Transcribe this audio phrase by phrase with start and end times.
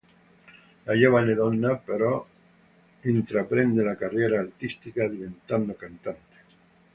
[0.85, 2.25] La giovane donna, però,
[3.01, 6.39] intraprende la carriera artistica, diventando cantante.